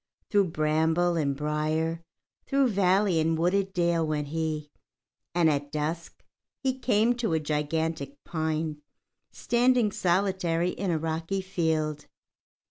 [0.31, 2.01] Through bramble and brier,
[2.47, 4.71] through valley and wooded dale went he,
[5.35, 6.23] and at dusk
[6.57, 8.81] he came to a gigantic pine
[9.31, 12.07] standing solitary in a rocky field.